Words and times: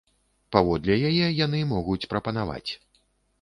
Паводле 0.55 0.95
яе, 1.09 1.27
яны 1.45 1.61
могуць 1.75 1.99
прапанаваць. 2.15 2.71